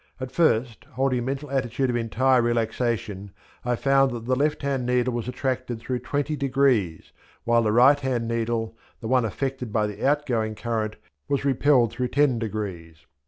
[0.19, 3.29] At first, holding a mental attitude of entire relaxation,
[3.63, 7.11] I found that the left hand needle was attracted through twenty degrees,
[7.43, 10.95] while the right hand needle, the one affected by the out going current,
[11.29, 13.05] was repelled through ten degrees.